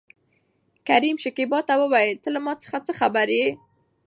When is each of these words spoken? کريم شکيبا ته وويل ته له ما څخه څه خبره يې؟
کريم 0.87 1.15
شکيبا 1.23 1.59
ته 1.67 1.73
وويل 1.81 2.17
ته 2.23 2.29
له 2.35 2.39
ما 2.45 2.53
څخه 2.63 2.77
څه 2.85 2.91
خبره 2.99 3.33
يې؟ 3.41 3.49